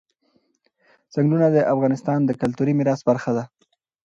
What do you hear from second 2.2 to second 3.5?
د کلتوري میراث برخه ده.